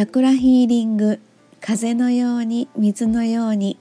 [0.00, 1.20] チャクラヒーリング
[1.60, 3.76] 風のように水のように。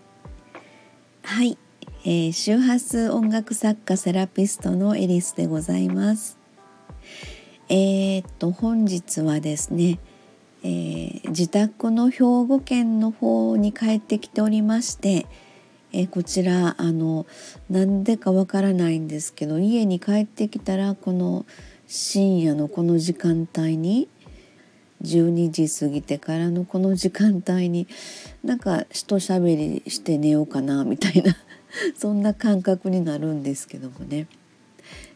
[1.23, 1.57] はい、
[2.03, 6.37] えー、周波数音楽作家セラピストのエリスでございます。
[7.69, 9.97] えー、っと本日はですね、
[10.61, 15.25] えー、自宅の兵庫県の方に帰ってきておりまして
[15.93, 17.27] えこちらあの
[17.69, 21.45] なんでかわからないんですけど家に帰ってきたらこの
[21.87, 24.09] 深夜のこの時間帯に
[25.03, 27.87] 12時過ぎてからのこの時間帯に
[28.43, 31.35] なんか人しゃべりして寝ようかなみたいな
[31.97, 34.27] そんな感覚になるんですけどもね。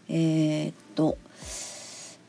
[0.10, 1.18] えー、っと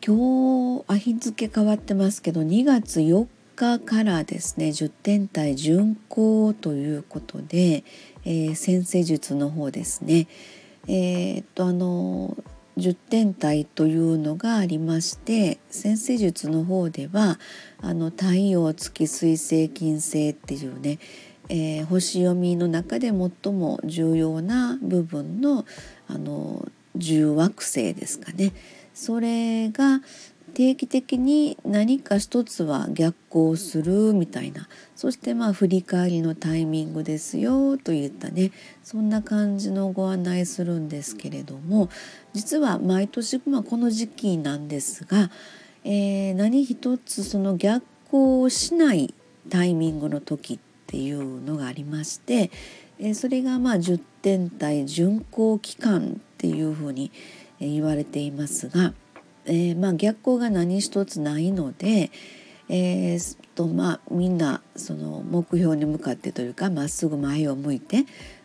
[0.06, 3.26] 今日あ日付変わってますけど2月4
[3.56, 7.84] 日からですね10天体巡行ということで、
[8.24, 10.26] えー、先生術の方ですね。
[10.86, 12.36] えー、っとあの
[12.76, 17.38] 10天体というのがありまして先生術の方では
[17.80, 20.98] あの太陽月水星金星っていうね、
[21.48, 25.64] えー、星読みの中で最も重要な部分の
[26.96, 28.52] 十惑星ですかね。
[28.94, 30.00] それが
[30.54, 38.52] 定期的に何か一つは逆行するみたいなそしてまあ振り返りのタイミングですよといったね
[38.84, 41.90] そんな感じのご案内するんですけれども
[42.32, 45.30] 実は毎年、まあ、この時期なんですが、
[45.82, 49.12] えー、何一つその逆行しない
[49.50, 52.52] タイミングの時っていうのがありまして、
[53.00, 57.10] えー、それがまあ10天体巡行期間っていうふうに
[57.58, 58.94] 言われていますが。
[59.46, 62.10] えー、まあ、逆光が何一つないので、
[62.68, 68.04] えー、とまあみんなその目標に向かってというかまっすぐ前を向いて、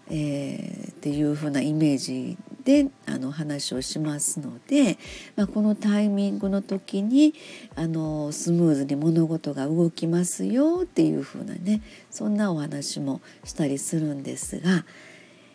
[0.10, 4.98] えー、っていう風なイメージであの話をしますので、
[5.36, 7.34] まあ、このタイミングの時に
[7.76, 11.82] あのスムーズに物事が動きますよっていう風なね
[12.12, 14.86] そんなお話もしたりするんですが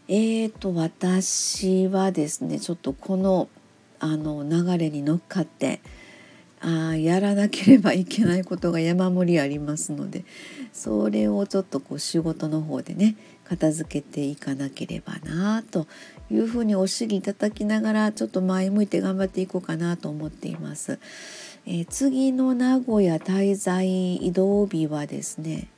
[0.09, 3.49] えーと私はですねちょっとこの
[4.05, 5.81] 「あの流れに乗っかって
[6.61, 10.27] あやらなければいけないことが山盛りありますので
[10.75, 15.87] それをちょっとこう仕事の方でね片付けていかなければなと
[16.31, 20.99] いうふうにお尻叩きながらちょっと前向いて頑張っていこうかなと思っています。
[21.67, 25.69] えー、次の名古屋滞在移動日はですね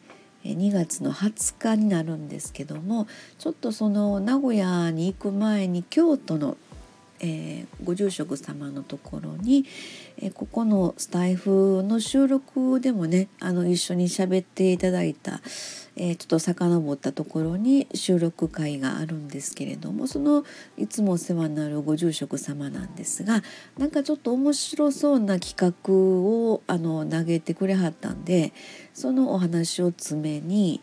[0.45, 3.07] 2月の20日になるんですけども
[3.39, 6.57] ちょっとその名古屋に行く前に京都の
[7.21, 9.65] えー、ご住職様のところに、
[10.19, 15.41] えー、ここのスタイフの収録でもねあの一緒に喋っていただいた、
[15.97, 20.45] えー、ちょっと遡ったところに収録会があるんですけれどもその
[20.77, 23.43] いつもお世話になるご住職様なんですが
[23.79, 28.53] なんかちょっと面白そうな企画をあの投げてくれはったんで
[28.93, 30.83] そのお話を詰めに、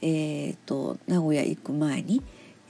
[0.00, 2.22] えーと名古屋行く前に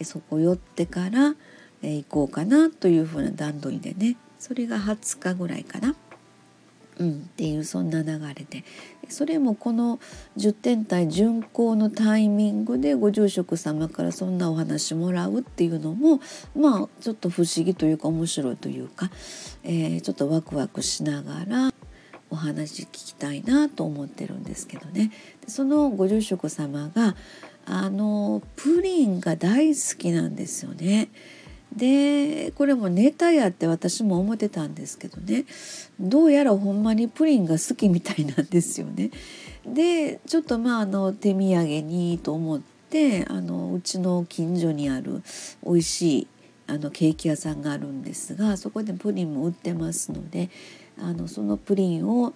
[0.02, 1.36] そこ寄ってから
[1.84, 5.94] 「え行こうかなというふうな段取りでねそれが20日ぐらいかな。
[6.98, 8.64] うん、っていうそんな流れで
[9.08, 9.98] それもこの
[10.36, 16.20] 10点体巡行のタイミングでご住職様からそんなお話もらうっていうのも
[16.54, 19.10] まあちょっと不思議というか面白いというか、
[19.64, 21.72] えー、ちょっとワクワクしながら
[22.30, 25.10] お話聞きたいなと思ってるんですけどね
[25.48, 27.16] そのご住職様が
[27.66, 31.08] あのプリンが大好きなんですよね。
[31.76, 35.44] でこれもネタやって私も思ってたんですけどね
[35.98, 39.10] どうやらほんまにプリンが好きみたいなんですよね。
[39.66, 45.22] でちょっとまああの手土産にと思ってあのうちの近所にある
[45.64, 46.26] 美味しい
[46.66, 50.50] あのケーキ屋さんがあるんですがそこでプリンも売ってますので
[50.98, 52.34] あのそのプリンを、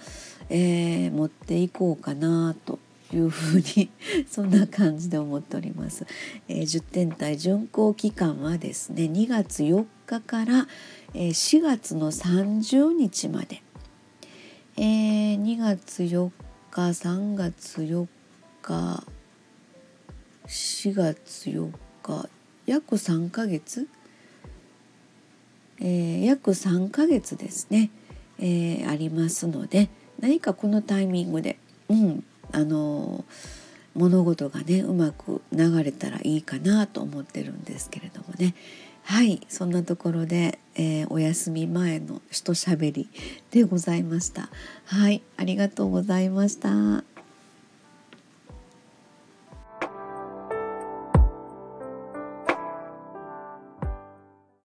[0.48, 2.78] えー、持っていこうかなと
[3.12, 3.90] いうふうに
[4.28, 6.06] そんな感じで思っております。
[6.48, 10.66] えー、10天体巡行期間はですね2月4日から、
[11.14, 13.62] えー、4月の30日まで、
[14.76, 16.30] えー、2月4
[16.70, 18.06] 日3月4
[18.62, 19.04] 日
[20.46, 21.70] 4月4
[22.02, 22.28] 日
[22.66, 23.88] 約3ヶ月、
[25.80, 27.90] えー、約3ヶ月ですね、
[28.38, 29.88] えー、ありますので
[30.20, 33.24] 何かこのタイミングで、うん、あの
[33.94, 38.54] 物事がねうまく流れたらいいかなと思ってるんですけれどもね
[39.04, 43.08] はいそんなところで、えー、お休み前のひとしゃべり
[43.50, 44.50] でございました
[44.84, 47.17] はいありがとうございました。